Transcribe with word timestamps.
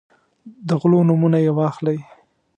د 0.67 0.69
غلو 0.81 0.99
نومونه 1.07 1.37
یې 1.45 1.51
واخلئ. 1.57 1.99